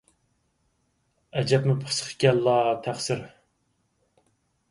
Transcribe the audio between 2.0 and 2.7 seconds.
ئىكەنلا،